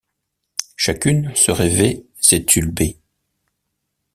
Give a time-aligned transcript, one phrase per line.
[0.77, 2.97] Chacune se rêvait Zétulbé.